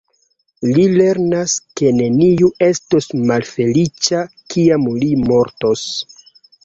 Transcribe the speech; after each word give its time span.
Li 0.67 0.83
lernas 0.93 1.53
ke 1.81 1.91
neniu 1.99 2.49
estos 2.69 3.09
malfeliĉa 3.33 4.23
kiam 4.55 4.89
li 5.05 5.11
mortos. 5.29 5.85